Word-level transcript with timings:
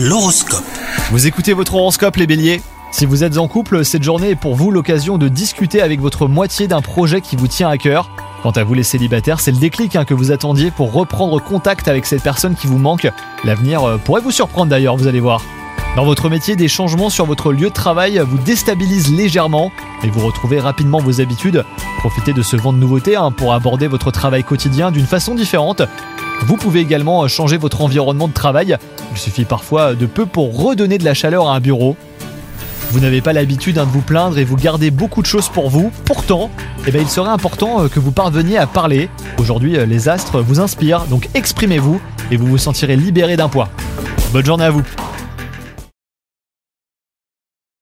L'horoscope. 0.00 0.62
Vous 1.10 1.26
écoutez 1.26 1.54
votre 1.54 1.74
horoscope 1.74 2.14
les 2.18 2.28
béliers? 2.28 2.62
Si 2.92 3.04
vous 3.04 3.24
êtes 3.24 3.36
en 3.36 3.48
couple, 3.48 3.84
cette 3.84 4.04
journée 4.04 4.30
est 4.30 4.36
pour 4.36 4.54
vous 4.54 4.70
l'occasion 4.70 5.18
de 5.18 5.26
discuter 5.26 5.82
avec 5.82 6.00
votre 6.00 6.28
moitié 6.28 6.68
d'un 6.68 6.80
projet 6.80 7.20
qui 7.20 7.34
vous 7.34 7.48
tient 7.48 7.68
à 7.68 7.78
cœur. 7.78 8.08
Quant 8.44 8.52
à 8.52 8.62
vous 8.62 8.74
les 8.74 8.84
célibataires, 8.84 9.40
c'est 9.40 9.50
le 9.50 9.58
déclic 9.58 9.96
hein, 9.96 10.04
que 10.04 10.14
vous 10.14 10.30
attendiez 10.30 10.70
pour 10.70 10.92
reprendre 10.92 11.42
contact 11.42 11.88
avec 11.88 12.06
cette 12.06 12.22
personne 12.22 12.54
qui 12.54 12.68
vous 12.68 12.78
manque. 12.78 13.08
L'avenir 13.42 13.82
euh, 13.82 13.96
pourrait 13.96 14.20
vous 14.20 14.30
surprendre 14.30 14.70
d'ailleurs, 14.70 14.96
vous 14.96 15.08
allez 15.08 15.18
voir. 15.18 15.42
Dans 15.96 16.04
votre 16.04 16.30
métier, 16.30 16.54
des 16.54 16.68
changements 16.68 17.10
sur 17.10 17.26
votre 17.26 17.50
lieu 17.52 17.68
de 17.68 17.74
travail 17.74 18.22
vous 18.24 18.38
déstabilisent 18.38 19.12
légèrement 19.12 19.72
et 20.02 20.10
vous 20.10 20.26
retrouvez 20.26 20.60
rapidement 20.60 20.98
vos 20.98 21.20
habitudes. 21.20 21.64
Profitez 21.98 22.32
de 22.32 22.42
ce 22.42 22.56
vent 22.56 22.72
de 22.72 22.78
nouveauté 22.78 23.16
hein, 23.16 23.30
pour 23.30 23.52
aborder 23.52 23.88
votre 23.88 24.10
travail 24.10 24.44
quotidien 24.44 24.90
d'une 24.90 25.06
façon 25.06 25.34
différente. 25.34 25.82
Vous 26.42 26.56
pouvez 26.56 26.80
également 26.80 27.24
euh, 27.24 27.28
changer 27.28 27.56
votre 27.56 27.80
environnement 27.80 28.28
de 28.28 28.32
travail. 28.32 28.76
Il 29.12 29.18
suffit 29.18 29.44
parfois 29.44 29.94
de 29.94 30.06
peu 30.06 30.26
pour 30.26 30.62
redonner 30.62 30.98
de 30.98 31.04
la 31.04 31.14
chaleur 31.14 31.48
à 31.48 31.56
un 31.56 31.60
bureau. 31.60 31.96
Vous 32.90 33.00
n'avez 33.00 33.20
pas 33.20 33.32
l'habitude 33.32 33.78
hein, 33.78 33.84
de 33.84 33.90
vous 33.90 34.00
plaindre 34.00 34.38
et 34.38 34.44
vous 34.44 34.56
gardez 34.56 34.90
beaucoup 34.90 35.20
de 35.20 35.26
choses 35.26 35.48
pour 35.48 35.68
vous. 35.68 35.90
Pourtant, 36.04 36.50
eh 36.86 36.90
ben, 36.90 37.02
il 37.02 37.08
serait 37.08 37.28
important 37.28 37.82
euh, 37.82 37.88
que 37.88 38.00
vous 38.00 38.12
parveniez 38.12 38.56
à 38.56 38.66
parler. 38.66 39.10
Aujourd'hui, 39.38 39.76
euh, 39.76 39.84
les 39.84 40.08
astres 40.08 40.40
vous 40.40 40.60
inspirent, 40.60 41.04
donc 41.04 41.28
exprimez-vous 41.34 42.00
et 42.30 42.36
vous 42.36 42.46
vous 42.46 42.58
sentirez 42.58 42.96
libéré 42.96 43.36
d'un 43.36 43.48
poids. 43.48 43.68
Bonne 44.32 44.46
journée 44.46 44.64
à 44.64 44.70
vous 44.70 44.82